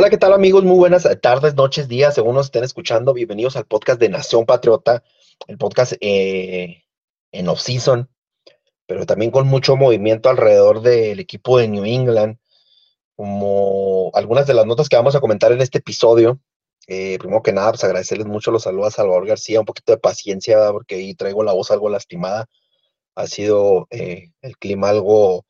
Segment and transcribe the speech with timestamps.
[0.00, 0.62] Hola, ¿qué tal amigos?
[0.62, 3.12] Muy buenas tardes, noches, días, según nos estén escuchando.
[3.12, 5.02] Bienvenidos al podcast de Nación Patriota,
[5.48, 6.84] el podcast eh,
[7.32, 8.08] en off-season,
[8.86, 12.38] pero también con mucho movimiento alrededor del equipo de New England,
[13.16, 16.40] como algunas de las notas que vamos a comentar en este episodio.
[16.86, 19.98] Eh, primero que nada, pues agradecerles mucho los saludos a Salvador García, un poquito de
[19.98, 22.46] paciencia, porque ahí traigo la voz algo lastimada.
[23.16, 25.44] Ha sido eh, el clima algo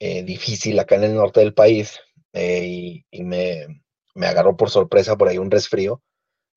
[0.00, 2.00] difícil acá en el norte del país,
[2.32, 3.81] y, me,
[4.14, 6.02] me agarró por sorpresa por ahí un resfrío.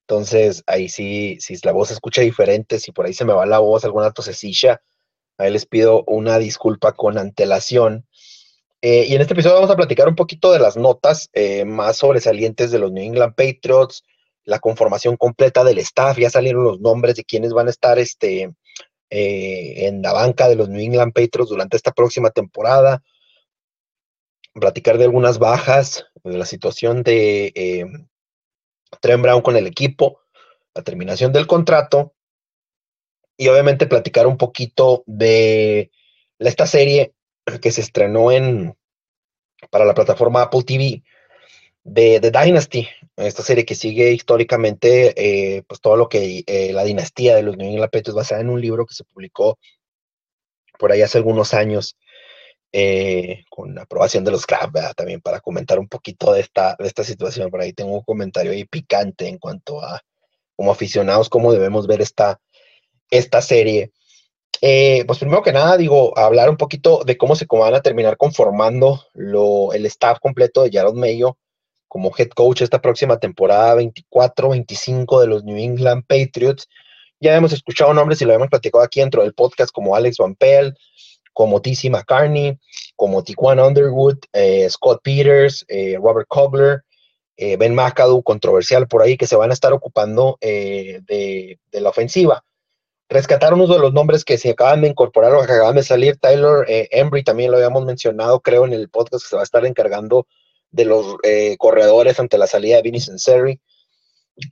[0.07, 3.45] Entonces, ahí sí, si la voz se escucha diferente, si por ahí se me va
[3.45, 4.81] la voz, alguna tosecilla,
[5.37, 8.07] ahí les pido una disculpa con antelación.
[8.81, 11.97] Eh, y en este episodio vamos a platicar un poquito de las notas eh, más
[11.97, 14.03] sobresalientes de los New England Patriots,
[14.43, 18.53] la conformación completa del staff, ya salieron los nombres de quienes van a estar este,
[19.09, 23.01] eh, en la banca de los New England Patriots durante esta próxima temporada
[24.59, 27.85] platicar de algunas bajas, de la situación de eh,
[29.17, 30.21] Brown con el equipo,
[30.73, 32.13] la terminación del contrato
[33.37, 35.91] y obviamente platicar un poquito de
[36.39, 37.13] esta serie
[37.61, 38.75] que se estrenó en
[39.69, 41.03] para la plataforma Apple TV
[41.83, 45.13] de The Dynasty, esta serie que sigue históricamente
[45.57, 48.49] eh, pues todo lo que eh, la dinastía de los New England Patriots basada en
[48.49, 49.59] un libro que se publicó
[50.79, 51.97] por ahí hace algunos años
[52.77, 57.05] eh, con aprobación de los clubs, también para comentar un poquito de esta, de esta
[57.05, 57.49] situación.
[57.49, 60.01] Por ahí tengo un comentario ahí picante en cuanto a,
[60.57, 62.41] como aficionados, cómo debemos ver esta,
[63.09, 63.93] esta serie.
[64.59, 68.17] Eh, pues primero que nada, digo, hablar un poquito de cómo se van a terminar
[68.17, 71.37] conformando lo, el staff completo de Jared Mayo
[71.87, 76.67] como head coach esta próxima temporada 24-25 de los New England Patriots.
[77.21, 80.35] Ya hemos escuchado nombres y lo hemos platicado aquí dentro del podcast como Alex Van
[80.35, 80.75] Pelt,
[81.35, 82.57] como TC McCartney,
[82.95, 86.83] como Tijuana Underwood, eh, Scott Peters, eh, Robert Kobler,
[87.35, 92.45] eh, Ben McAdoo, controversial por ahí, que se van a estar ocupando de, la ofensiva.
[93.09, 96.15] Rescatar uno de los nombres que se acaban de incorporar o que acaban de salir,
[96.17, 99.65] Tyler Embry, también lo habíamos mencionado, creo, en el podcast que se va a estar
[99.65, 100.27] encargando
[100.71, 101.17] de los
[101.59, 103.59] corredores ante la salida de Vinny Senseri.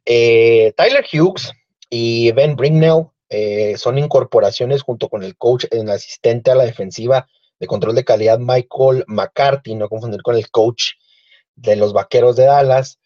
[0.03, 1.49] Tyler Hughes
[1.89, 7.27] y Ben Bringnell eh, son incorporaciones junto con el coach, el asistente a la defensiva
[7.59, 10.91] de control de calidad Michael McCarthy, no confundir con el coach
[11.55, 12.99] de los Vaqueros de Dallas.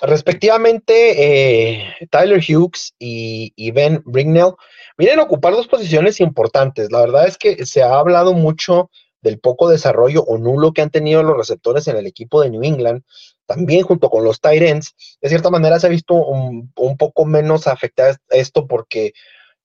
[0.00, 4.52] Respectivamente, eh, Tyler Hughes y, Ben Brignell
[4.96, 6.92] vienen a ocupar dos posiciones importantes.
[6.92, 8.88] La verdad es que se ha hablado mucho
[9.20, 12.62] del poco desarrollo o nulo que han tenido los receptores en el equipo de New
[12.62, 13.02] England,
[13.46, 14.94] también junto con los Tyrants.
[15.20, 19.12] De cierta manera se ha visto un, un poco menos afectado esto porque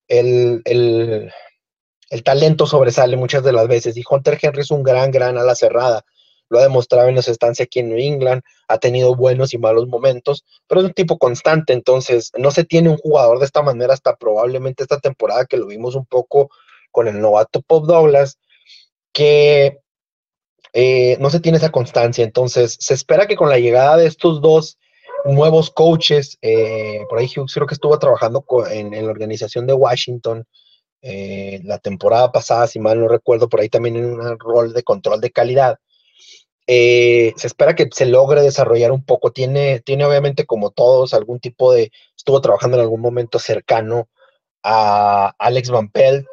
[0.07, 1.31] el,
[2.23, 3.97] talento sobresale muchas de las veces.
[3.97, 6.03] Y Hunter Henry es un gran, gran ala cerrada.
[6.49, 8.41] Lo ha demostrado en su estancia aquí en New England.
[8.67, 11.73] Ha tenido buenos y malos momentos, pero es un tipo constante.
[11.73, 15.67] Entonces, no se tiene un jugador de esta manera hasta probablemente esta temporada que lo
[15.67, 16.49] vimos un poco
[16.91, 18.39] con el novato Pop Douglas,
[19.11, 19.79] que
[20.73, 22.23] eh, no se tiene esa constancia.
[22.23, 24.77] Entonces, se espera que con la llegada de estos dos
[25.27, 26.37] nuevos coaches.
[26.41, 30.45] Eh, por ahí Hughes creo que estuvo trabajando en, la organización de Washington
[31.01, 34.83] eh, la temporada pasada, si mal no recuerdo, por ahí también en un rol de
[34.83, 35.79] control de calidad.
[36.65, 39.31] Eh, se espera que se logre desarrollar un poco.
[39.31, 44.09] Tiene, tiene obviamente como todos algún tipo de, estuvo trabajando en algún momento cercano
[44.63, 46.25] a Alex Van Pelt.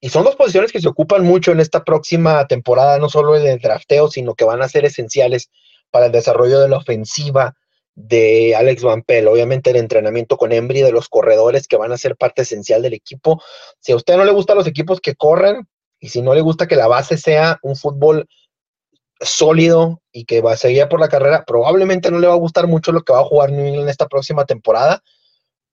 [0.00, 3.46] Y son dos posiciones que se ocupan mucho en esta próxima temporada, no solo en
[3.46, 5.50] el drafteo, sino que van a ser esenciales
[5.90, 7.56] para el desarrollo de la ofensiva
[7.98, 11.98] de Alex Van Pelt, obviamente el entrenamiento con Embry de los corredores que van a
[11.98, 13.42] ser parte esencial del equipo.
[13.80, 15.66] Si a usted no le gustan los equipos que corren
[15.98, 18.28] y si no le gusta que la base sea un fútbol
[19.20, 22.68] sólido y que va a seguir por la carrera, probablemente no le va a gustar
[22.68, 25.02] mucho lo que va a jugar New England esta próxima temporada,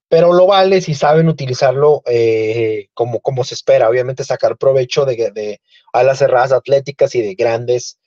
[0.08, 5.30] pero lo vale si saben utilizarlo eh, como, como se espera, obviamente sacar provecho de,
[5.30, 5.60] de
[5.92, 7.98] alas cerradas atléticas y de grandes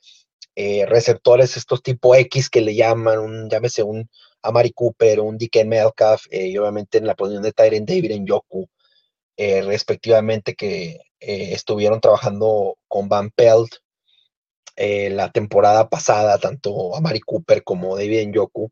[0.62, 4.10] eh, receptores, estos tipo X que le llaman, un, llámese un
[4.42, 8.26] Amari Cooper, un DK Metcalf, eh, y obviamente en la posición de Tyren David en
[8.26, 8.68] Yoku,
[9.38, 13.72] eh, respectivamente, que estuvieron trabajando con Van Pelt
[14.76, 18.70] la temporada pasada, tanto a Mari Cooper como David Njoku,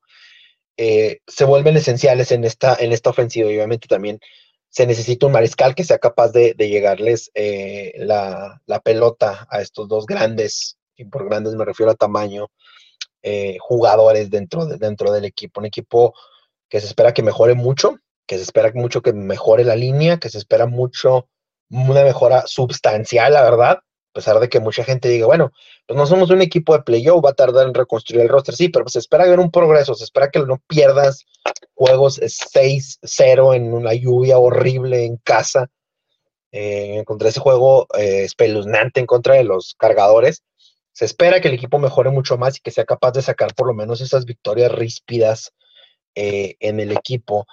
[0.75, 3.49] eh, se vuelven esenciales en esta, en esta ofensiva.
[3.49, 4.19] Y obviamente también
[4.69, 7.31] se necesita un mariscal que sea capaz de, llegarles
[7.95, 12.47] la, la, pelota a estos dos grandes, y por grandes me refiero a tamaño,
[13.59, 15.59] jugadores dentro, de, dentro del equipo.
[15.59, 16.13] Un equipo
[16.69, 20.29] que se espera que mejore mucho, que se espera mucho que mejore la línea, que
[20.29, 21.27] se espera mucho
[21.69, 25.51] una mejora sustancial, la verdad, a pesar de que mucha gente diga, bueno,
[25.85, 28.69] pues no somos un equipo de playoff, va a tardar en reconstruir el roster, sí,
[28.69, 31.25] pero pues se espera ver un progreso, se espera que no pierdas
[31.73, 35.69] juegos 6-0 en una lluvia horrible en casa,
[36.51, 40.43] eh, contra ese juego eh, espeluznante en contra de los cargadores.
[40.97, 43.67] Se espera que el equipo mejore mucho más y que sea capaz de sacar por
[43.67, 45.53] lo menos esas victorias ríspidas
[46.15, 47.45] eh, en el equipo.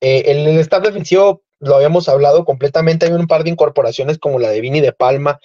[0.00, 3.06] Eh, el, el staff defensivo lo habíamos hablado completamente.
[3.06, 5.40] Hay un par de incorporaciones como la de Vini de Palma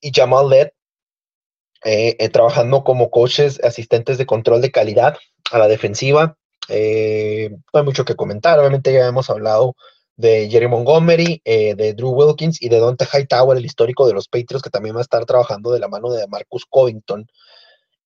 [0.00, 0.70] y Jamal Led,
[1.84, 5.18] eh, trabajando como coaches, asistentes de control de calidad
[5.52, 6.38] a la defensiva.
[6.70, 8.58] no hay mucho que comentar.
[8.58, 9.76] Obviamente ya hemos hablado
[10.20, 14.62] de Jerry Montgomery, de Drew Wilkins y de Dante Hightower, el histórico de los Patriots,
[14.62, 17.26] que también va a estar trabajando de la mano de Marcus Covington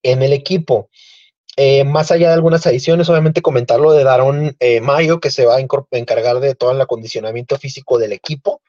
[0.02, 0.88] en el equipo.
[1.56, 5.46] Eh, más allá de algunas adiciones, obviamente comentar lo de Daron eh, Mayo, que se
[5.46, 5.60] va a
[5.92, 8.60] encargar de todo el acondicionamiento físico del equipo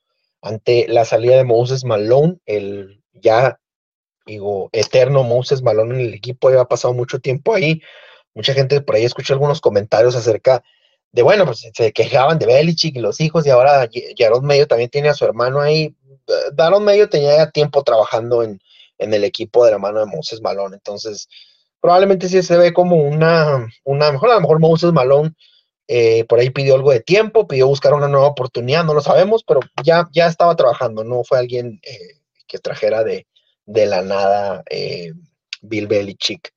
[0.41, 3.59] ante la salida de Moses Malone, el ya,
[4.27, 7.81] digo, eterno Moses Malone en el equipo, ya ha pasado mucho tiempo ahí.
[8.35, 10.63] Mucha gente por ahí escuchó algunos comentarios acerca
[11.15, 14.89] de, bueno, pues se quejaban de Belichick y los hijos, y ahora Jaron Mayo también
[14.89, 15.95] tiene a su hermano ahí.
[16.53, 18.59] Daron Mayo tenía ya tiempo trabajando en,
[18.97, 21.27] en el equipo de la mano de Moses Malone, entonces
[21.79, 25.33] probablemente sí se ve como una, una mejor, a lo mejor Moses Malone
[25.87, 29.43] eh, por ahí pidió algo de tiempo, pidió buscar una nueva oportunidad, no lo sabemos,
[29.43, 33.27] pero ya, ya estaba trabajando, no fue alguien eh, que trajera de,
[33.65, 35.13] de la nada eh,
[35.61, 36.51] Bill Belichick.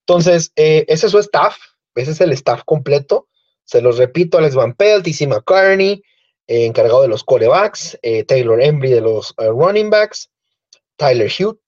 [0.00, 1.56] Entonces, ese es su staff,
[1.94, 3.26] ese es el staff completo.
[3.66, 6.02] Se los repito, Alex Van Pelt, TC McCartney,
[6.46, 10.30] encargado de los corebacks, Taylor Embry de los running backs,
[10.96, 11.58] Tyler Hughes,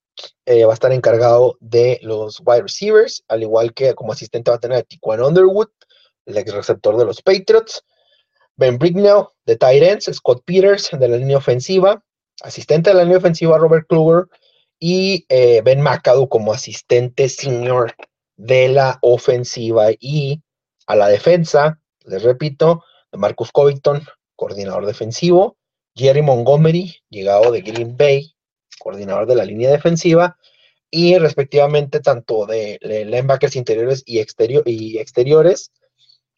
[0.46, 4.56] eh, va a estar encargado de los wide receivers, al igual que como asistente va
[4.56, 5.68] a tener a Tiquan Underwood,
[6.26, 7.84] el ex receptor de los Patriots,
[8.56, 12.02] Ben Brignell de tight Scott Peters de la línea ofensiva,
[12.42, 14.26] asistente de la línea ofensiva Robert Kluger
[14.78, 17.94] y eh, Ben McAdoo como asistente senior
[18.36, 20.42] de la ofensiva y
[20.86, 24.02] a la defensa, les repito, de Marcus Covington,
[24.36, 25.56] coordinador defensivo,
[25.94, 28.34] Jerry Montgomery, llegado de Green Bay,
[28.78, 30.38] coordinador de la línea defensiva,
[30.90, 34.18] y respectivamente tanto de, linebackers interiores y,
[34.66, 35.72] y exteriores,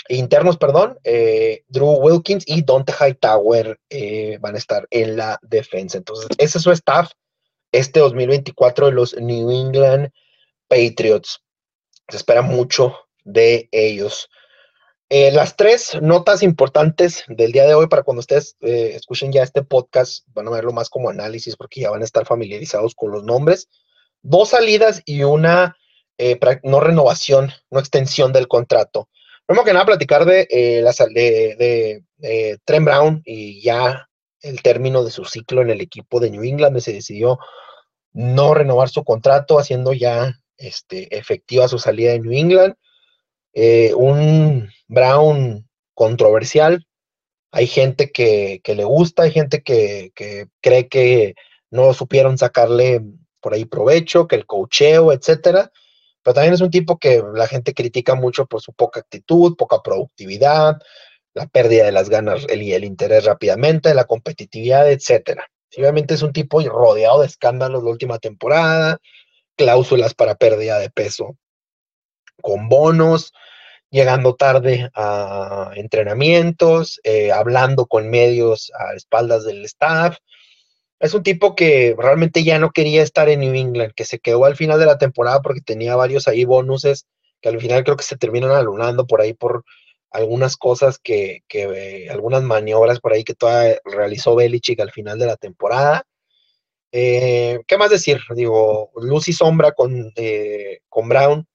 [0.09, 5.99] internos, perdón, eh, Drew Wilkins y Dante Hightower eh, van a estar en la defensa.
[5.99, 7.13] Entonces, ese es su staff
[7.73, 10.11] este 2024 de los New England
[10.69, 11.43] Patriots.
[12.09, 14.29] Se espera mucho de ellos.
[15.13, 19.43] Eh, las tres notas importantes del día de hoy para cuando ustedes eh, escuchen ya
[19.43, 23.11] este podcast, van a verlo más como análisis porque ya van a estar familiarizados con
[23.11, 23.69] los nombres.
[24.23, 25.77] Dos salidas y una
[26.17, 29.09] eh, no renovación, no extensión del contrato.
[29.47, 34.09] Primero que nada, platicar de, la, de, de Trent Brown y ya
[34.43, 37.41] el término de su ciclo en el equipo de New England, se decidió
[38.13, 42.75] no renovar su contrato, haciendo ya este, efectiva su salida de New England.
[43.53, 46.87] Eh, un Brown controversial.
[47.53, 50.13] Hay gente que, le gusta, hay gente que,
[50.61, 51.35] cree que
[51.71, 53.03] no supieron sacarle
[53.41, 55.71] por ahí provecho, que el cocheo, etcétera.
[56.23, 59.83] Pero también es un tipo que la gente critica mucho por su poca actitud, poca
[59.83, 60.77] productividad,
[61.35, 65.47] la pérdida de las ganas y el, interés rápidamente, la competitividad, etcétera.
[65.77, 68.99] Obviamente es un tipo rodeado de escándalos la última temporada,
[69.57, 71.37] cláusulas para pérdida de peso
[72.41, 73.33] con bonos,
[73.91, 80.17] llegando tarde a entrenamientos, eh, hablando con medios a espaldas del staff.
[81.01, 84.45] Es un tipo que realmente ya no quería estar en New England, que se quedó
[84.45, 87.07] al final de la temporada porque tenía varios ahí bonuses
[87.41, 89.65] que al final creo que se terminan alunando por ahí por
[90.11, 95.27] algunas cosas que, que algunas maniobras por ahí que toda realizó Belichick al final de
[95.27, 96.05] la temporada.
[96.93, 98.21] Eh, ¿Qué más decir?
[98.35, 101.47] Digo, luz y sombra con, eh, con Brown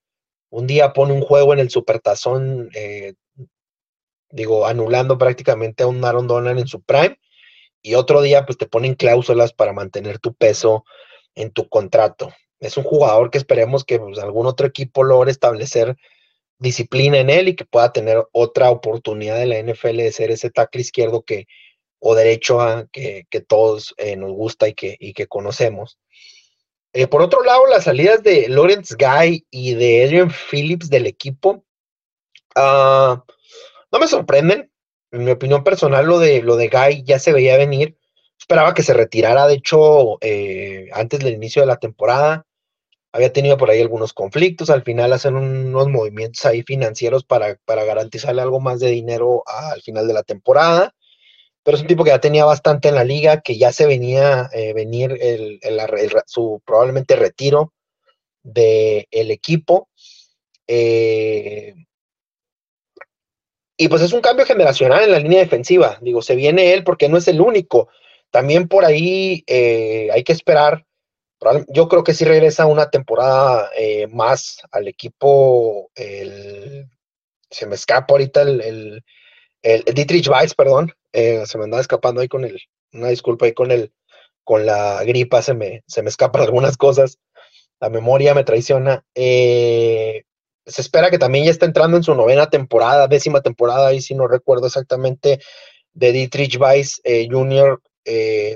[0.55, 3.15] un día pone un juego en el supertazón, eh,
[4.29, 7.19] digo, anulando prácticamente a un Aaron Donald en su prime,
[7.81, 10.85] y otro día pues te ponen cláusulas para mantener tu peso
[11.35, 12.31] en tu contrato.
[12.61, 15.97] Es un jugador que esperemos que pues, algún otro equipo logre establecer
[16.57, 20.51] disciplina en él y que pueda tener otra oportunidad en la NFL de ser ese
[20.51, 21.47] tackle izquierdo que
[21.99, 25.99] o derecho a que, todos eh, nos gusta y que, y que conocemos.
[26.97, 31.65] Eh, por otro lado, las salidas de Lawrence Guy y de Adrian Phillips del equipo
[32.55, 33.21] ah,
[33.91, 34.71] no me sorprenden.
[35.11, 37.97] En mi opinión personal, lo de, lo de Guy ya se veía venir.
[38.39, 42.45] Esperaba que se retirara, de hecho, eh, antes del inicio de la temporada.
[43.11, 44.69] Había tenido por ahí algunos conflictos.
[44.69, 49.81] Al final hacen unos movimientos ahí financieros para, para garantizarle algo más de dinero al
[49.81, 50.95] final de la temporada
[51.65, 54.51] pero es un tipo que ya tenía bastante en la liga, que ya se venía
[54.53, 55.59] eh, venir el,
[56.27, 57.73] su probablemente retiro
[58.43, 59.89] del equipo.
[60.67, 61.73] Eh,
[63.77, 65.97] y pues es un cambio generacional en la línea defensiva.
[66.01, 67.89] Digo, se viene él porque no es el único.
[68.29, 70.85] También por ahí eh, hay que esperar.
[71.69, 73.71] Yo creo que sí regresa una temporada
[74.11, 75.89] más al equipo.
[75.95, 79.03] se me escapa ahorita el,
[79.63, 82.59] el Dietrich Weiss, perdón, eh, se me andaba escapando ahí con el,
[82.91, 83.93] una disculpa ahí con el,
[84.43, 87.19] con la gripa, se me, se me escapan algunas cosas,
[87.79, 89.03] la memoria me traiciona.
[89.15, 90.23] Eh,
[90.65, 94.13] se espera que también ya esté entrando en su novena temporada, décima temporada, ahí si
[94.15, 95.39] no recuerdo exactamente,
[95.93, 97.81] de Dietrich Weiss eh, Jr.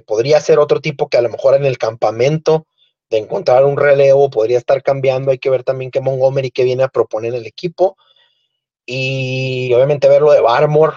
[0.05, 2.65] podría ser otro tipo que a lo mejor en el campamento
[3.09, 5.31] de encontrar un relevo podría estar cambiando.
[5.31, 7.95] Hay que ver también qué Montgomery que viene a proponer el equipo
[8.85, 10.95] y obviamente ver lo de Barmore,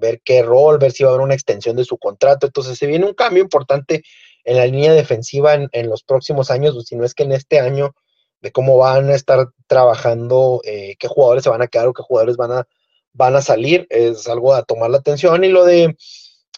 [0.00, 2.46] ver qué rol, ver si va a haber una extensión de su contrato.
[2.46, 4.02] Entonces se viene un cambio importante
[4.44, 7.60] en la línea defensiva en, los próximos años, o si no es que en este
[7.60, 7.94] año,
[8.40, 12.02] de cómo van a estar trabajando, eh, qué jugadores se van a quedar o qué
[12.02, 12.66] jugadores van a,
[13.12, 15.44] van a salir, es algo a tomar la atención.
[15.44, 15.94] Y lo de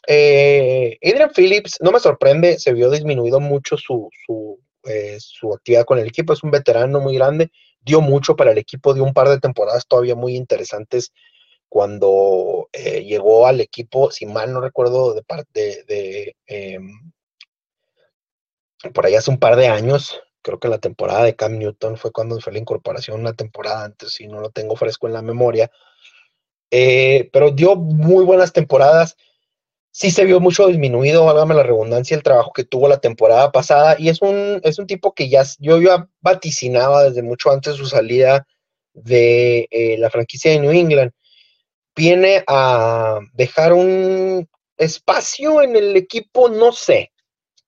[0.07, 5.85] eh, Adrian Phillips, no me sorprende, se vio disminuido mucho su, su, eh, su actividad
[5.85, 9.15] con el equipo, es un veterano muy grande, dio mucho para el equipo, dio un
[9.15, 11.13] par de temporadas todavía muy interesantes
[11.69, 17.13] cuando eh, llegó al equipo, si mal no recuerdo, de parte de, em,
[18.95, 22.13] por ahí hace un par de años, creo que la temporada de Cam Newton fue
[22.13, 25.71] cuando fue la incorporación, una temporada antes, si no lo tengo fresco en la memoria,
[26.71, 29.17] eh, pero dio muy buenas temporadas
[29.93, 33.97] sí se vio mucho disminuido, hágame la redundancia, el trabajo que tuvo la temporada pasada.
[33.99, 37.87] Y es un, es un tipo que ya yo ya vaticinaba desde mucho antes su
[37.87, 38.47] salida
[38.95, 41.13] de eh, la franquicia de New England.
[41.95, 47.13] Viene a dejar un espacio en el equipo, no sé.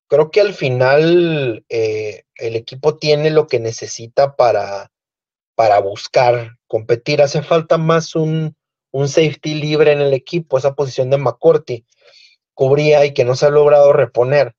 [0.09, 4.91] Creo que al final eh, el equipo tiene lo que necesita para,
[5.55, 7.23] para buscar competir.
[7.23, 8.57] Hace falta más un,
[8.93, 11.85] un safety libre en el equipo, esa posición de McCourty
[12.55, 14.55] cubría y que no se ha logrado reponer.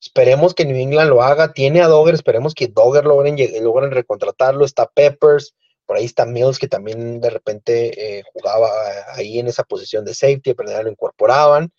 [0.00, 1.52] Esperemos que New England lo haga.
[1.52, 4.64] Tiene a Dogger, esperemos que Dogger logren, logren recontratarlo.
[4.64, 5.54] Está Peppers,
[5.88, 8.68] por ahí está Mills, que también de repente eh, jugaba
[9.14, 11.72] ahí en esa posición de safety, pero lo incorporaban.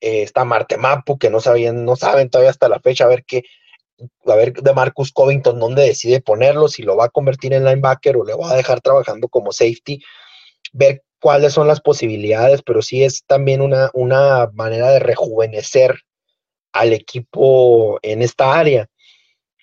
[0.00, 3.22] Eh, está Marte Mapu, que no sabían, no saben todavía hasta la fecha a ver
[3.26, 3.42] qué,
[4.24, 8.16] a ver de Marcus Covington dónde decide ponerlo, si lo va a convertir en linebacker
[8.16, 10.00] o le va a dejar trabajando como safety,
[10.72, 16.00] ver cuáles son las posibilidades, pero sí es también una, una manera de rejuvenecer
[16.72, 18.88] al equipo en esta área.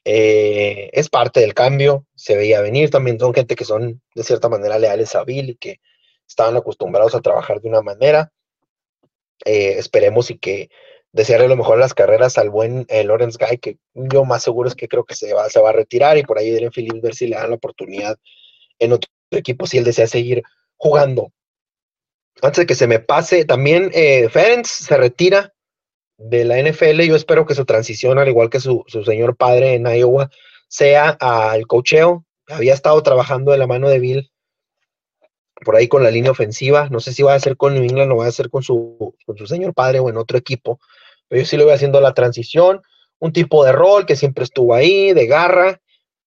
[0.06, 4.50] Eh, es parte del cambio, se veía venir, también son gente que son de cierta
[4.50, 5.80] manera leales a Bill y que
[6.28, 8.32] estaban acostumbrados a trabajar de una manera.
[9.46, 10.70] Eh, esperemos y que
[11.12, 14.76] desearle lo mejor las carreras al buen eh, Lawrence Guy, que yo más seguro es
[14.76, 17.16] que creo que se va, se va a retirar y por ahí Adrian Phillips ver
[17.16, 18.18] si le dan la oportunidad
[18.80, 20.44] en otro equipo si él desea seguir
[20.78, 21.32] jugando
[22.42, 25.54] antes de que se me pase, también eh, Ferenc se retira
[26.18, 27.02] de la NFL.
[27.02, 30.30] Yo espero que su transición, al igual que su, señor padre en Iowa,
[30.72, 32.26] sea al cocheo.
[32.48, 34.32] Había estado trabajando de la mano de Bill
[35.64, 36.88] por ahí con la línea ofensiva.
[36.90, 39.16] No sé si va a ser con New England o va a ser con su,
[39.26, 40.80] con su señor padre o en otro equipo.
[41.28, 42.82] Pero yo sí lo voy haciendo la transición.
[43.20, 45.80] Un tipo de rol que siempre estuvo ahí, de garra,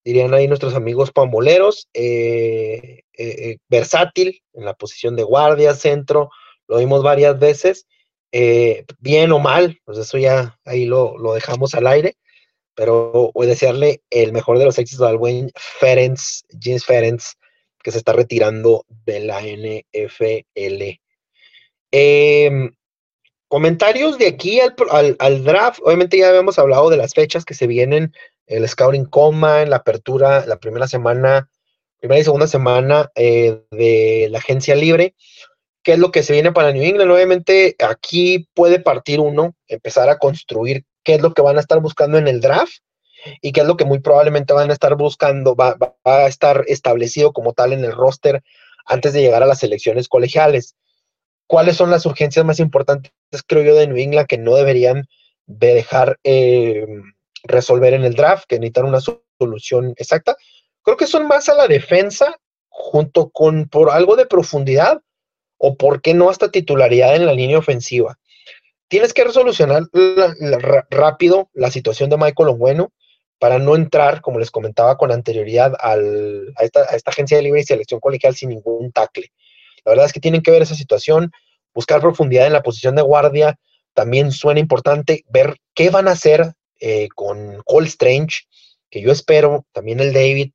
[0.05, 1.89] dirían ahí nuestros amigos pamboleros.
[1.95, 6.31] Eh, eh, eh, versátil en la posición de guardia, centro,
[6.67, 7.87] lo vimos varias veces,
[8.33, 12.17] eh, bien o mal, pues eso ya ahí lo, dejamos al aire,
[12.75, 16.19] pero voy a desearle el mejor de los éxitos al buen Ferenc,
[16.61, 17.21] James Ferenc,
[17.83, 21.01] que se está retirando de la NFL.
[21.91, 22.75] Em,
[23.49, 28.13] comentarios de aquí al, draft, obviamente ya habíamos hablado de las fechas que se vienen,
[28.47, 31.49] el Scouting Coma en la apertura, la primera semana
[32.05, 35.15] primera y segunda semana eh, de la agencia libre.
[35.83, 37.11] ¿Qué es lo que se viene para New England?
[37.11, 41.81] Obviamente aquí puede partir uno, empezar a construir qué es lo que van a estar
[41.81, 42.79] buscando en el draft
[43.41, 47.33] y qué es lo que muy probablemente van a estar buscando, va, a estar establecido
[47.33, 48.43] como tal en el roster
[48.87, 50.75] antes de llegar a las elecciones colegiales.
[51.47, 53.13] cuáles son las urgencias más importantes,
[53.47, 55.07] creo yo, de New England que no deberían
[55.47, 56.87] de dejar eh,
[57.45, 59.01] resolver en el draft, que necesitan una
[59.39, 60.37] solución exacta.
[60.83, 62.37] Creo que son más a la defensa,
[62.69, 65.03] junto con por algo de profundidad,
[65.59, 68.19] o por qué no hasta titularidad en la línea ofensiva.
[68.89, 69.85] Tienes que resolucionar
[70.91, 72.93] rápido la situación de Michael Bueno
[73.39, 75.97] para no entrar, como les comentaba con anterioridad, a,
[76.63, 79.31] esta, agencia de libre y selección colegial sin ningún tackle.
[79.85, 81.31] La verdad es que tienen que ver esa situación,
[81.75, 83.59] buscar profundidad en la posición de guardia,
[83.93, 88.43] también suena importante ver qué van a hacer eh, con Cole Strange,
[88.91, 90.53] que yo espero, también el David,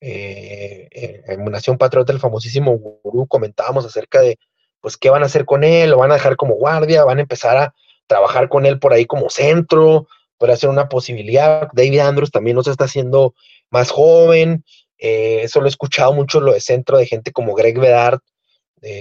[0.00, 0.88] eh,
[1.26, 4.38] en Nación Patriota, el famosísimo gurú, comentábamos acerca de,
[4.80, 7.22] pues, qué van a hacer con él, lo van a dejar como guardia, van a
[7.22, 7.74] empezar a
[8.06, 10.06] trabajar con él por ahí como centro,
[10.38, 11.68] puede ser una posibilidad.
[11.72, 13.34] David Andrews también nos está haciendo
[13.70, 14.64] más joven,
[14.98, 18.20] eh, eso lo he escuchado mucho lo de centro de gente como Greg Bedard,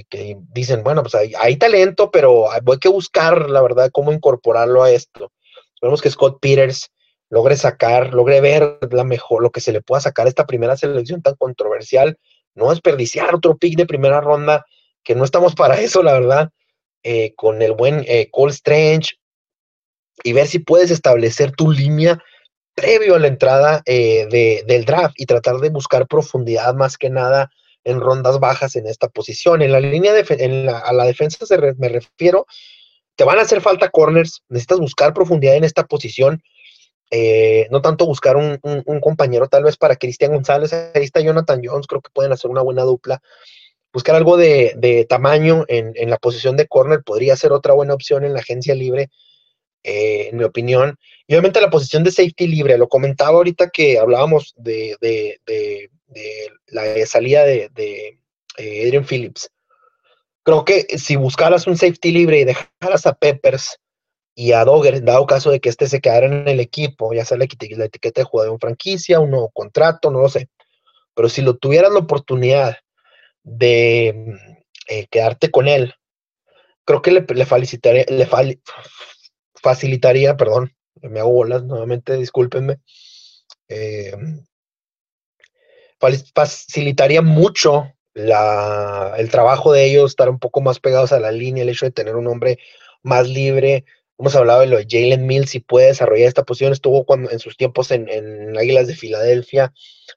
[0.09, 4.81] que dicen, bueno, pues hay, hay, talento, pero hay que buscar, la verdad, cómo incorporarlo
[4.81, 5.31] a esto.
[5.75, 6.89] Esperemos que Scott Peters
[7.29, 10.77] logre sacar, logre ver la mejor, lo que se le pueda sacar a esta primera
[10.77, 12.17] selección tan controversial,
[12.55, 14.65] no desperdiciar otro pick de primera ronda,
[15.07, 16.49] que no estamos para eso, la verdad,
[17.01, 19.15] eh, con el buen eh, Cole Strange,
[20.23, 22.21] y ver si puedes establecer tu línea
[22.75, 27.49] previo a la entrada eh, del draft y tratar de buscar profundidad más que nada
[27.83, 29.61] en rondas bajas en esta posición.
[29.61, 31.45] En la línea de en a la defensa
[31.77, 32.45] me refiero,
[33.15, 36.43] te van a hacer falta corners, necesitas buscar profundidad en esta posición,
[37.09, 38.59] eh, no tanto buscar un,
[39.01, 42.61] compañero tal vez para Cristian González, ahí está Jonathan Jones, creo que pueden hacer una
[42.61, 43.21] buena dupla.
[43.97, 48.33] Buscar algo de, tamaño en, la posición de corner podría ser otra buena opción en
[48.33, 49.09] la agencia libre,
[49.81, 50.99] eh, en mi opinión.
[51.25, 55.89] Y obviamente la posición de safety libre, lo comentaba ahorita que hablábamos de, de
[56.67, 57.71] la salida de,
[58.59, 59.49] eh, Adrian Phillips.
[60.43, 63.79] Creo que si buscaras un safety libre y dejaras a Peppers
[64.35, 67.39] y a Dogger, dado caso de que este se quedara en el equipo, ya sea
[67.39, 70.49] la, etiqueta de jugador en franquicia, un nuevo contrato, no lo sé.
[71.15, 72.77] Pero si lo tuvieras la oportunidad
[73.47, 74.35] de
[74.87, 75.93] eh, quedarte con él,
[76.85, 78.59] creo que le, le, le
[79.55, 82.77] facilitaría, perdón, me hago bolas nuevamente, discúlpenme,
[83.69, 84.15] eh,
[86.33, 91.69] facilitaría mucho el trabajo de ellos, estar un poco más pegados a la línea, el
[91.69, 92.59] hecho de tener un hombre
[93.03, 93.85] más libre.
[94.19, 97.39] Hemos hablado de lo de Jalen Mills, si puede desarrollar esta posición, estuvo cuando, en
[97.39, 99.73] sus tiempos en, Águilas de Filadelfia,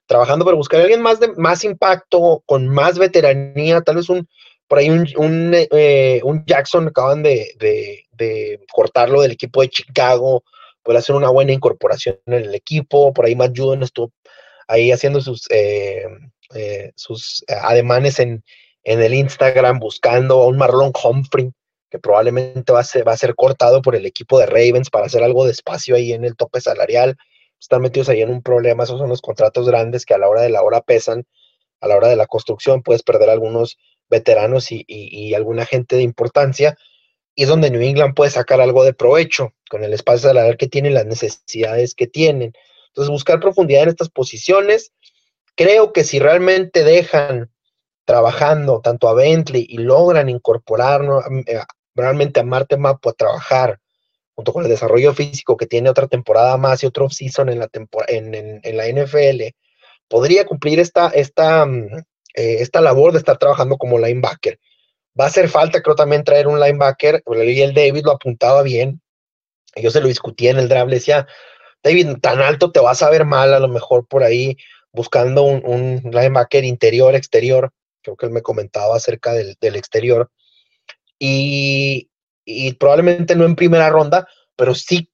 [0.07, 4.27] trabajando para buscar a alguien más de más impacto, con más veteranía, tal vez un,
[4.67, 8.05] por ahí un, eh, Jackson acaban de,
[8.71, 10.43] cortarlo del equipo de Chicago,
[10.81, 14.11] puede hacer una buena incorporación en el equipo, por ahí Matt Judon estuvo
[14.67, 16.05] ahí haciendo sus, eh,
[16.55, 18.43] eh, sus ademanes en,
[18.83, 21.51] el Instagram buscando a un Marlon Humphrey,
[21.91, 22.83] que probablemente va a,
[23.17, 26.37] ser, cortado por el equipo de Ravens para hacer algo de espacio ahí en el
[26.37, 27.17] tope salarial.
[27.59, 30.41] Están metidos ahí en un problema, esos son los contratos grandes que a la hora
[30.41, 31.27] de la hora pesan,
[31.81, 33.77] a la hora de la construcción puedes perder algunos
[34.09, 36.77] veteranos y, y alguna gente de importancia,
[37.35, 40.67] y es donde New England puede sacar algo de provecho con el espacio salarial que
[40.67, 42.53] tienen, las necesidades que tienen.
[42.87, 44.93] Entonces, buscar profundidad en estas posiciones.
[45.55, 47.51] Creo que si realmente dejan
[48.05, 51.01] trabajando tanto a Bentley y logran incorporar
[51.95, 53.79] realmente a Marte Mapo a trabajar
[54.35, 57.69] junto con el desarrollo físico que tiene otra temporada más y otro season en la,
[58.07, 59.55] en, la NFL,
[60.07, 61.97] podría cumplir esta, esta, mm,
[62.35, 64.59] eh, esta labor de estar trabajando como linebacker.
[65.19, 67.21] Va a hacer falta, creo, también traer un linebacker.
[67.25, 69.01] Y el David lo apuntaba bien.
[69.75, 70.89] Yo se lo discutí en el draft.
[70.89, 71.27] Le decía,
[71.83, 74.57] David, tan alto te vas a ver mal, a lo mejor por ahí
[74.93, 77.71] buscando un, un linebacker interior, exterior.
[78.01, 80.31] Creo que él me comentaba acerca del, exterior.
[81.23, 82.09] Y,
[82.79, 85.11] probablemente no en primera ronda, pero sí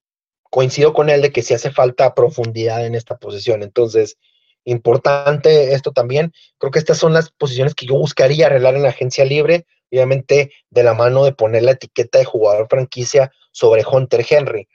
[0.50, 3.62] coincido con él de que sí hace falta profundidad en esta posición.
[3.62, 4.16] Entonces,
[4.64, 6.32] importante esto también.
[6.56, 10.50] Creo que estas son las posiciones que yo buscaría arreglar en la agencia libre, obviamente
[10.70, 14.66] de la mano de poner la etiqueta de jugador franquicia sobre Hunter Henry.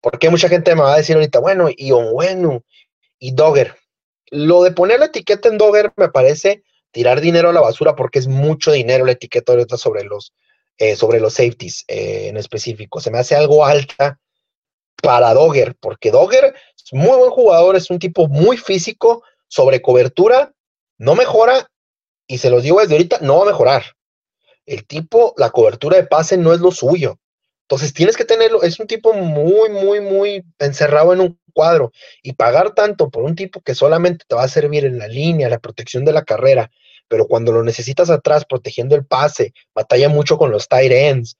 [0.00, 2.64] Porque mucha gente me va a decir ahorita, bueno, y bueno,
[3.20, 3.76] y Dogger.
[4.30, 8.18] Lo de poner la etiqueta en Dogger me parece tirar dinero a la basura porque
[8.18, 10.32] es mucho dinero la etiqueta ahorita sobre los,
[10.78, 13.00] eh, sobre los safeties eh, en específico.
[13.00, 14.18] Se me hace algo alta
[15.02, 20.52] para Dogger, porque Dogger es muy buen jugador, es un tipo muy físico, sobre cobertura,
[20.98, 21.70] no mejora,
[22.26, 23.84] y se los digo desde ahorita, no va a mejorar.
[24.64, 27.18] El tipo, la cobertura de pase no es lo suyo
[27.68, 31.90] Entonces tienes que tenerlo, es un tipo muy, muy, muy encerrado en un cuadro
[32.22, 35.48] y pagar tanto por un tipo que solamente te va a servir en la línea,
[35.48, 36.70] la protección de la carrera,
[37.08, 41.36] pero cuando lo necesitas atrás, protegiendo el pase, batalla mucho con los tight ends,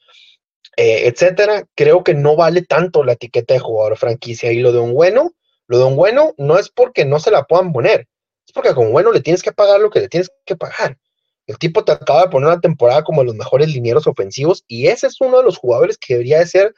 [0.77, 4.51] eh, etcétera, creo que no vale tanto la etiqueta de jugador franquicia.
[4.51, 5.33] Y lo de un bueno,
[5.69, 8.09] lo de un bueno no es porque no se la puedan poner,
[8.45, 10.99] es porque con bueno le tienes que pagar lo que le tienes que pagar.
[11.47, 15.07] El tipo te acaba de poner una temporada como los mejores linieros ofensivos y ese
[15.07, 16.75] es uno de los jugadores que debería de ser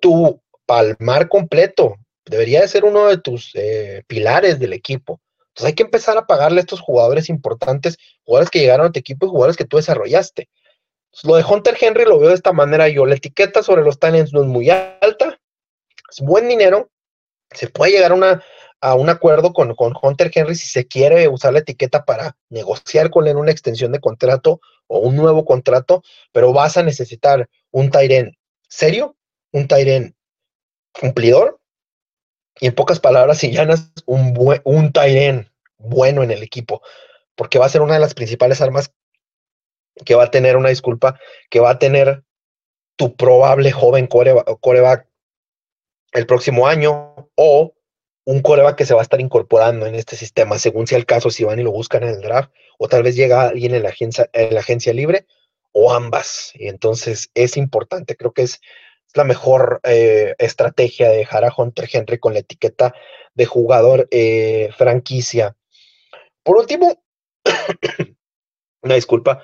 [0.00, 5.20] tu palmar completo, debería de ser uno de tus eh, pilares del equipo.
[5.48, 8.98] Entonces hay que empezar a pagarle a estos jugadores importantes, jugadores que llegaron a tu
[8.98, 10.48] equipo y jugadores que tú desarrollaste.
[11.22, 13.06] lo de Hunter Henry lo veo de esta manera yo.
[13.06, 15.38] La etiqueta sobre los talents no es muy alta,
[16.10, 16.90] es buen dinero,
[17.52, 18.42] se puede llegar a una
[18.84, 23.26] a un acuerdo con, Hunter Henry si se quiere usar la etiqueta para negociar con
[23.26, 28.36] él una extensión de contrato o un nuevo contrato, pero vas a necesitar un Tyren
[28.68, 29.16] serio,
[29.52, 30.14] un Tyren
[30.92, 31.58] cumplidor
[32.60, 36.82] y en pocas palabras y llanas, un, un Tyren bueno en el equipo,
[37.36, 38.92] porque va a ser una de las principales armas
[40.04, 41.18] que va a tener una disculpa,
[41.48, 42.22] que va a tener
[42.96, 45.08] tu probable joven coreback
[46.12, 47.74] el próximo año o
[48.24, 51.30] un coreback que se va a estar incorporando en este sistema, según sea el caso,
[51.30, 53.90] si van y lo buscan en el draft, o tal vez llega alguien en la
[53.90, 55.26] agencia, en la agencia libre,
[55.72, 56.52] o ambas.
[56.54, 58.60] Y entonces es importante, creo que es
[59.14, 62.94] la mejor eh, estrategia de dejar a Hunter Henry con la etiqueta
[63.34, 65.56] de jugador eh, franquicia.
[66.42, 67.02] Por último,
[68.82, 69.42] una disculpa.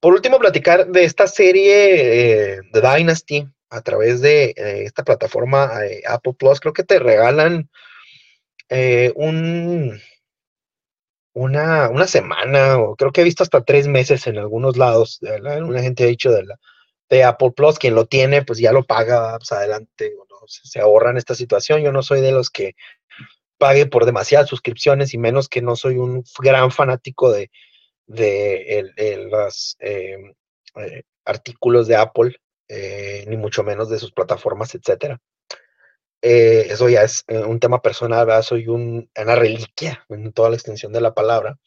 [0.00, 5.70] Por último, platicar de esta serie eh, de Dynasty a través de esta plataforma
[6.06, 6.60] Apple Plus.
[6.60, 7.68] Creo que te regalan
[8.68, 9.98] eh, un,
[11.34, 15.20] una, una, semana, o creo que he visto hasta tres meses en algunos lados.
[15.22, 19.52] Una gente ha dicho de, Apple Plus, quien lo tiene, pues ya lo paga pues
[19.52, 20.14] adelante,
[20.46, 21.82] se, ahorra en esta situación.
[21.82, 22.74] Yo no soy de los que
[23.58, 27.50] pague por demasiadas suscripciones y menos que no soy un gran fanático de,
[28.06, 30.34] de los em,
[30.76, 32.36] eh, artículos de Apple,
[32.68, 35.20] eh, ni mucho menos de sus plataformas, etcétera.
[36.20, 38.42] Eh, eso ya es eh, un tema personal, ¿verdad?
[38.42, 41.58] Soy una reliquia en toda la extensión de la palabra.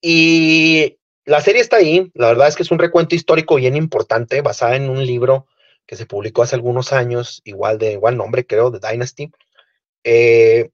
[0.00, 4.40] Y la serie está ahí, la verdad es que es un recuento histórico bien importante,
[4.40, 5.46] basada en un libro
[5.86, 9.30] que se publicó hace algunos años, igual de igual nombre, creo, de Dynasty,
[10.04, 10.70] eh,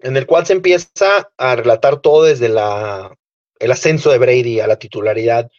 [0.00, 3.16] en el cual se empieza a relatar todo desde la,
[3.58, 5.50] el ascenso de Brady a la titularidad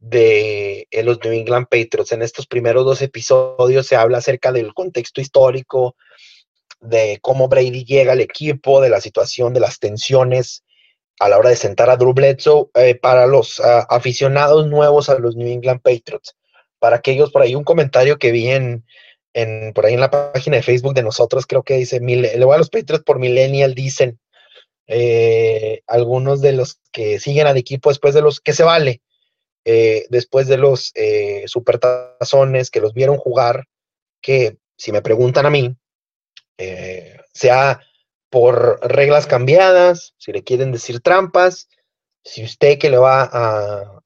[0.00, 2.12] de eh, los New England Patriots.
[2.12, 5.94] En estos primeros dos episodios se habla acerca del contexto histórico,
[6.80, 10.64] de cómo Brady llega al equipo, de la situación, de las tensiones
[11.20, 15.18] a la hora de sentar a Drew Bledsoe eh, para los ah, aficionados nuevos a
[15.18, 16.34] los New England Patriots.
[16.78, 18.84] Para aquellos por ahí, un comentario que vi en,
[19.74, 22.58] por ahí en la página de Facebook de nosotros, creo que dice, le voy a
[22.58, 24.18] los Patriots por Millennial, dicen
[24.86, 29.02] eh, algunos de los que siguen al equipo después de los que se vale
[29.72, 33.68] eh, después de los eh, supertazones que los vieron jugar,
[34.20, 35.76] que si me preguntan a mí,
[36.58, 37.80] eh, sea
[38.30, 41.68] por reglas cambiadas, si le quieren decir trampas,
[42.24, 44.02] si usted que le va a,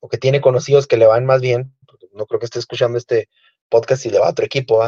[0.00, 1.76] o que tiene conocidos que le van más bien,
[2.12, 3.28] no creo que esté escuchando este
[3.68, 4.82] podcast y le va a otro equipo,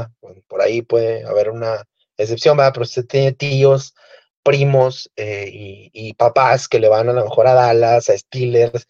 [0.47, 1.85] por ahí puede haber una
[2.17, 3.95] excepción, pero usted tiene tíos,
[4.43, 8.89] primos y, y, papás que le van a lo mejor a Dallas, a Steelers,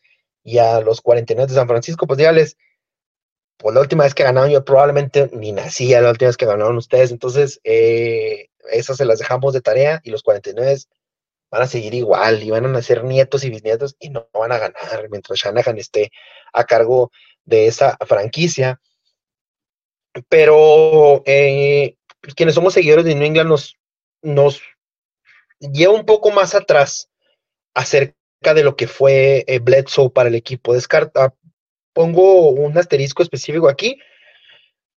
[0.49, 2.57] y a los 49 de San Francisco, pues dígales,
[3.59, 6.79] pues la última vez que ganaron yo probablemente ni nacía la última vez que ganaron
[6.79, 10.79] ustedes, entonces eh, esas se las dejamos de tarea y los 49
[11.51, 14.59] van a seguir igual y van a nacer nietos y bisnietos y no van a
[14.59, 16.13] ganar mientras Shanahan esté
[16.55, 17.11] a cargo
[17.45, 18.81] de esa franquicia.
[20.31, 21.97] Pero eh,
[22.35, 23.77] quienes somos seguidores de New England nos,
[24.23, 24.63] nos
[25.61, 27.11] lleva un poco más atrás
[27.75, 30.75] acerca de lo que fue eh, Bledsoe para el equipo.
[30.75, 31.35] Descarta,
[31.93, 33.99] pongo un asterisco específico aquí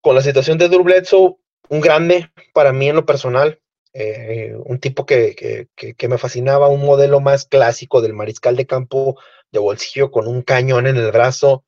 [0.02, 1.36] con la situación de Drew Bledsoe,
[1.70, 3.60] un grande para mí en lo personal,
[3.94, 5.68] eh, un tipo que,
[6.08, 9.20] me fascinaba, un modelo más clásico del mariscal de campo
[9.52, 11.66] de bolsillo con un cañón en el brazo,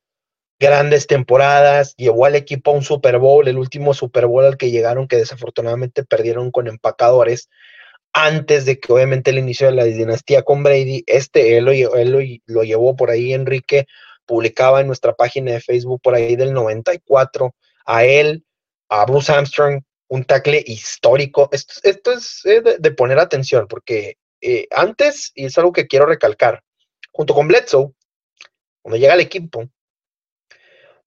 [0.60, 4.72] grandes temporadas, llevó al equipo a un Super Bowl, el último Super Bowl al que
[4.72, 7.50] llegaron, que desafortunadamente perdieron con empacadores,
[8.14, 12.96] antes de que obviamente el inicio de la dinastía con Brady, este él lo, llevó
[12.96, 13.88] por ahí, Enrique
[14.26, 17.54] publicaba en nuestra página de Facebook por ahí del 94,
[17.86, 18.46] a él,
[18.88, 21.50] a Bruce Armstrong, un tackle histórico.
[21.52, 26.64] Esto, es eh, de, poner atención, porque eh, antes, y es algo que quiero recalcar,
[27.12, 27.92] junto con Bledsoe,
[28.82, 29.68] cuando llega al equipo,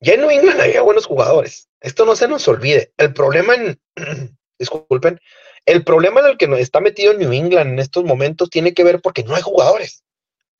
[0.00, 1.68] Ya en New England había buenos jugadores.
[1.80, 2.92] Esto no se nos olvide.
[2.98, 3.80] El problema en,
[4.58, 5.20] disculpen,
[5.66, 9.00] el problema en el que está metido New England en estos momentos tiene que ver
[9.02, 10.04] porque no hay jugadores,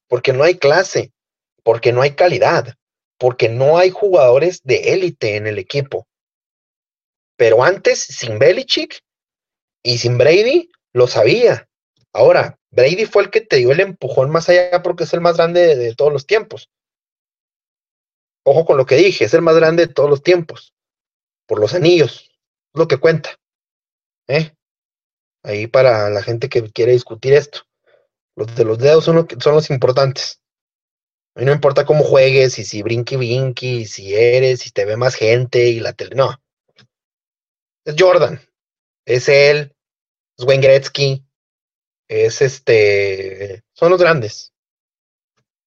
[0.09, 1.12] porque no hay clase,
[1.62, 2.75] porque no hay calidad,
[3.19, 6.07] porque no hay jugadores de élite en el equipo.
[7.37, 9.01] Pero antes, sin Belichick
[9.83, 11.69] y sin Brady, lo sabía.
[12.12, 15.37] Ahora, Brady fue el que te dio el empujón más allá porque es el más
[15.37, 16.71] grande de, todos los tiempos.
[18.45, 20.75] Ojo con lo que dije, es el más grande de todos los tiempos.
[21.47, 22.31] Por los anillos,
[22.75, 23.37] lo que cuenta.
[24.29, 24.56] ¿eh?
[25.47, 27.61] Ahí para la gente que quiere discutir esto.
[28.35, 30.43] Los de los dedos son, los importantes.
[31.37, 34.97] A mí no importa cómo juegues, y si brinqui brinqui, si eres, si te ve
[34.97, 36.17] más gente y la tele.
[36.17, 36.37] No.
[37.85, 38.41] Es Jordan.
[39.05, 39.73] Es él.
[40.37, 41.25] Es Wayne Gretzky.
[42.09, 43.63] Es este.
[43.73, 44.53] Son los grandes.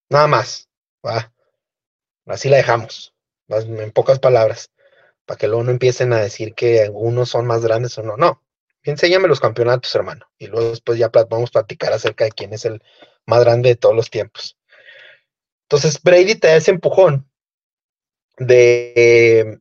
[0.09, 0.67] Nada más.
[1.07, 1.33] Va.
[2.25, 3.15] Así la dejamos.
[3.47, 4.71] En pocas palabras.
[5.25, 8.17] Para que luego no empiecen a decir que algunos son más grandes o no.
[8.17, 8.43] No.
[8.83, 10.25] Enséñame los campeonatos, hermano.
[10.37, 12.81] Y luego después ya vamos a platicar acerca de quién es el
[13.25, 14.57] más grande de todos los tiempos.
[15.63, 17.29] Entonces Brady te da ese empujón
[18.37, 19.59] de,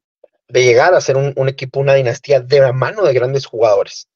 [0.49, 4.09] de llegar a ser un, equipo, una dinastía de la mano de grandes jugadores.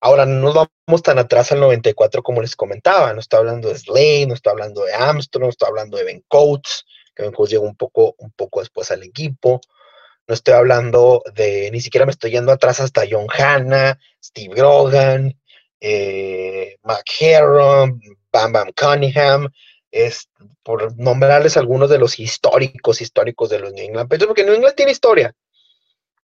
[0.00, 0.54] Ahora no nos
[0.86, 3.12] vamos tan atrás al 94 como les comentaba.
[3.12, 6.24] No está hablando de Slade, no está hablando de Armstrong, no está hablando de Ben
[6.28, 6.84] Coates,
[7.16, 9.60] que Ben Coates llegó un poco, un poco después al equipo.
[10.28, 15.34] No estoy hablando de, ni siquiera me estoy yendo atrás hasta John Hanna, Steve Grogan,
[15.80, 19.48] eh, Bam Bam Cunningham,
[19.90, 20.28] es
[20.62, 24.76] por nombrarles algunos de los históricos, históricos de los New England Patriots, porque New England
[24.76, 25.34] tiene historia.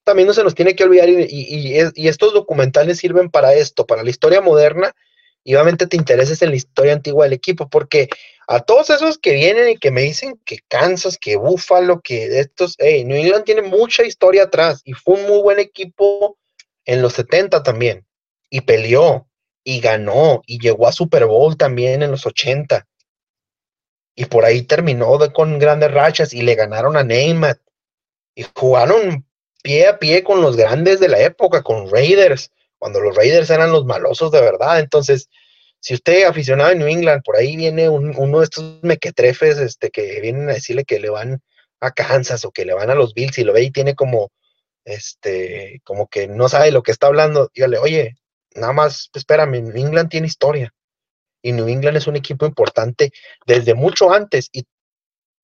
[0.04, 4.10] También no se nos tiene que olvidar, y, estos documentales sirven para esto, para la
[4.10, 4.94] historia moderna,
[5.44, 8.10] y obviamente te intereses en la historia antigua del equipo, porque
[8.48, 12.76] a todos esos que vienen y que me dicen que Kansas, que Buffalo, que estos,
[12.80, 16.38] hey, New England tiene mucha historia atrás, y fue un muy buen equipo
[16.86, 18.06] en los 70 también,
[18.50, 19.28] y peleó,
[19.64, 22.88] y ganó, y llegó a Super Bowl también en los 80
[24.16, 27.60] y por ahí terminó con grandes rachas y le ganaron a Neymar.
[28.36, 29.26] Y jugaron
[29.62, 32.52] pie a pie con los grandes de la época, con Raiders,
[32.84, 34.78] cuando los Raiders eran los malosos de verdad.
[34.78, 35.30] Entonces,
[35.80, 40.20] si usted aficionado a New England, por ahí viene uno de estos mequetrefes este, que
[40.20, 41.40] vienen a decirle que le van
[41.80, 44.34] a Kansas o que le van a los Bills y lo ve y tiene como,
[44.84, 48.18] este, como que no sabe lo que está hablando, dígale, oye,
[48.54, 50.74] nada más, espérame, New England tiene historia
[51.42, 53.14] y New England es un equipo importante
[53.46, 54.50] desde mucho antes.
[54.52, 54.66] Y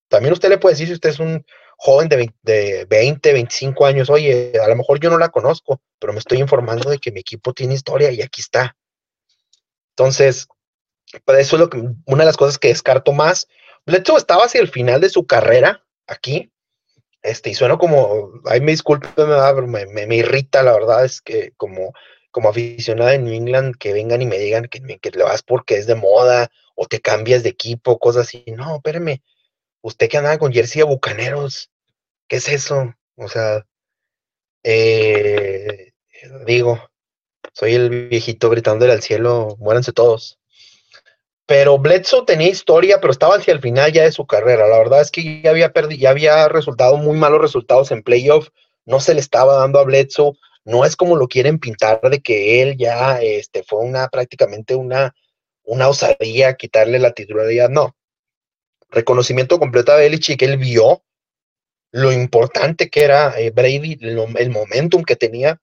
[0.10, 1.46] también usted le puede decir si usted es un
[1.82, 6.20] joven de 20, 25 años, oye, a lo mejor yo no la conozco, pero me
[6.20, 8.76] estoy informando de que mi equipo tiene historia y aquí está.
[9.92, 10.48] Entonces,
[11.24, 13.48] pues eso es lo que, una de las cosas que descarto más.
[13.86, 16.52] Bledsoe estaba hacia el final de su carrera aquí,
[17.22, 21.54] este, y suena como, ay, me disculpe, me, me, me, irrita, la verdad es que
[21.56, 21.94] como
[22.32, 25.78] como aficionado de New England que vengan y me digan que, que le vas porque
[25.78, 28.44] es de moda o te cambias de equipo, cosas así.
[28.48, 29.22] No, espérame.
[29.82, 31.70] Usted que andaba con jersey de bucaneros,
[32.28, 32.94] ¿qué es eso?
[33.16, 33.66] O sea,
[34.64, 35.94] eh,
[36.46, 36.90] digo,
[37.54, 40.38] soy el viejito gritándole al cielo, muéranse todos.
[41.46, 44.68] Pero Bledsoe tenía historia, pero estaba hacia el final ya de su carrera.
[44.68, 48.50] La verdad es que ya había perdido, ya había resultado muy malos resultados en playoff.
[48.86, 50.38] No se le estaba dando a Bledsoe
[50.70, 55.16] no es como lo quieren pintar de que él ya este, fue una prácticamente una,
[55.64, 57.96] una osadía quitarle la titularidad, no.
[58.90, 61.04] Reconocimiento completo a Belichick, él vio
[61.92, 65.60] lo importante que era eh, Brady, el momentum que tenía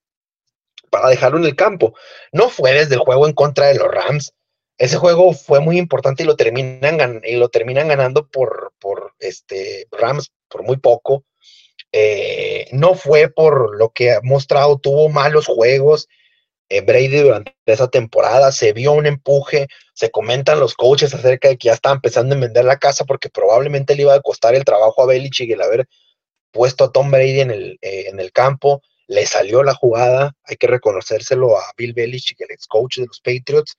[0.90, 1.94] para dejarlo en el campo.
[2.32, 4.32] No fue desde el juego en contra de los Rams.
[4.78, 9.86] Ese juego fue muy importante y lo terminan, y lo terminan ganando por, por este,
[9.90, 11.24] Rams por muy poco.
[11.92, 16.08] Eh, no fue por lo que ha mostrado, tuvo malos juegos.
[16.68, 21.58] Eh, Brady durante esa temporada se vio un empuje, se comentan los coaches acerca de
[21.58, 24.64] que ya estaban empezando a vender la casa porque probablemente le iba a costar el
[24.64, 25.86] trabajo a Belichick el haber
[26.50, 30.56] puesto a Tom Brady en el, eh, en el campo, le salió la jugada, hay
[30.56, 33.76] que reconocérselo a Bill Belichick, el ex coach de los Patriots.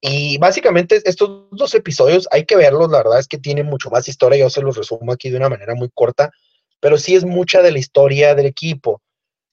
[0.00, 4.08] Y básicamente estos dos episodios hay que verlos, la verdad es que tienen mucho más
[4.08, 6.30] historia, yo se los resumo aquí de una manera muy corta
[6.82, 9.00] pero sí es mucha de la historia del equipo.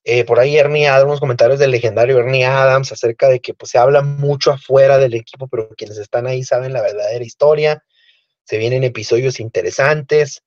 [0.04, 3.72] Eh, por ahí Ernie Adams, unos comentarios del legendario Ernie Adams acerca de que pues,
[3.72, 7.84] se habla mucho afuera del equipo, pero quienes están ahí saben la verdadera historia.
[8.44, 10.42] Se vienen episodios interesantes,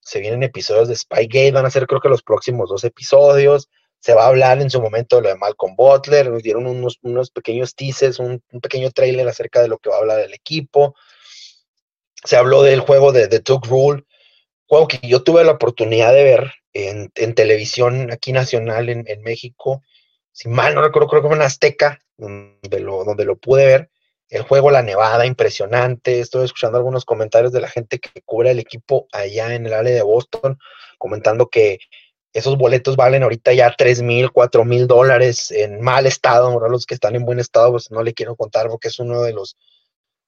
[0.00, 3.68] se vienen episodios de Spygate, van a ser creo que los próximos dos episodios.
[4.00, 6.98] Se va a hablar en su momento de lo de Malcolm Butler, nos dieron unos,
[7.02, 10.94] unos pequeños teasers, un, pequeño trailer acerca de lo que va a hablar del equipo.
[12.24, 14.04] Se habló del juego de The Tuck Rule,
[14.70, 19.82] juego que yo tuve la oportunidad de ver en, televisión aquí nacional en, México,
[20.30, 23.90] si mal no recuerdo, creo que fue en Azteca, donde lo, donde lo pude ver.
[24.28, 26.20] El juego La Nevada, impresionante.
[26.20, 29.92] Estoy escuchando algunos comentarios de la gente que cubre el equipo allá en el área
[29.92, 30.56] de Boston,
[30.98, 31.80] comentando que
[32.32, 36.46] esos boletos valen ahorita ya 3 mil, 4 mil dólares en mal estado.
[36.46, 39.22] Ahora los que están en buen estado, pues no le quiero contar porque es uno
[39.22, 39.56] de los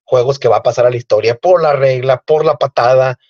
[0.02, 3.20] juegos que va a pasar a la historia por la regla, por la patada,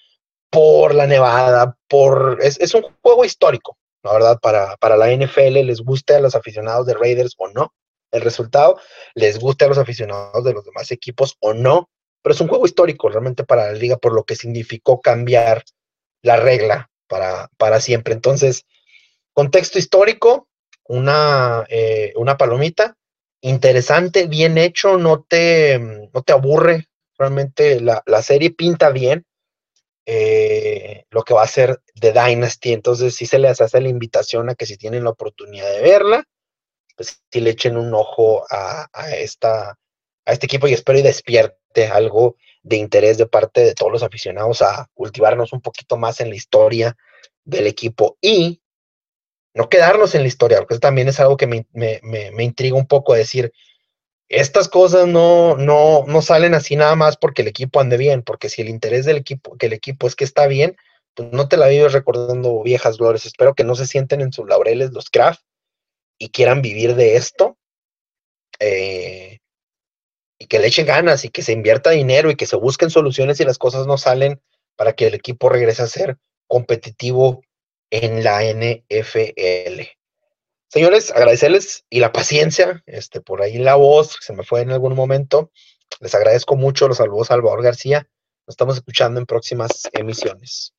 [0.52, 2.38] por la nevada, por...
[2.42, 6.86] Es, un juego histórico, la verdad, para, para la NFL, les guste a los aficionados
[6.86, 7.72] de Raiders o no
[8.10, 8.78] el resultado,
[9.14, 11.88] les guste a los aficionados de los demás equipos o no,
[12.22, 15.64] pero es un juego histórico realmente para la liga por lo que significó cambiar
[16.20, 18.12] la regla para, para siempre.
[18.12, 18.66] Entonces,
[19.32, 20.48] contexto histórico,
[20.84, 22.98] una, eh, una palomita,
[23.40, 29.24] interesante, bien hecho, no te, no te aburre, realmente la, serie pinta bien.
[30.04, 34.50] Eh, lo que va a ser de Dynasty, entonces sí se les hace la invitación
[34.50, 36.24] a que si tienen la oportunidad de verla,
[36.96, 39.78] pues sí le echen un ojo a, esta,
[40.24, 44.02] a este equipo y espero y despierte algo de interés de parte de todos los
[44.02, 46.96] aficionados a cultivarnos un poquito más en la historia
[47.44, 48.60] del equipo y
[49.54, 52.86] no quedarnos en la historia, porque eso también es algo que me, me, intriga un
[52.86, 53.52] poco, decir,
[54.32, 58.48] estas cosas no, no, no salen así nada más porque el equipo ande bien, porque
[58.48, 60.74] si el interés del equipo, que el equipo es que está bien,
[61.14, 63.26] pues no te la vives recordando viejas glorias.
[63.26, 65.42] Espero que no se sienten en sus laureles los craft
[66.18, 67.58] y quieran vivir de esto.
[68.58, 69.40] Eh,
[70.38, 73.36] y que le echen ganas y que se invierta dinero y que se busquen soluciones
[73.36, 74.40] si las cosas no salen
[74.76, 76.16] para que el equipo regrese a ser
[76.48, 77.42] competitivo
[77.90, 79.82] en la NFL.
[80.72, 84.94] Señores, agradecerles y la paciencia, este, por ahí la voz, se me fue en algún
[84.94, 85.52] momento.
[86.00, 88.08] Les agradezco mucho, los saludos Salvador García.
[88.46, 90.72] Nos estamos escuchando en próximas emisiones.